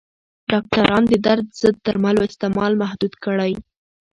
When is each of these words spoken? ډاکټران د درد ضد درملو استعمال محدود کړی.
ډاکټران 0.51 1.03
د 1.11 1.13
درد 1.25 1.45
ضد 1.61 1.75
درملو 1.85 2.21
استعمال 2.29 2.71
محدود 2.81 3.13
کړی. 3.23 3.53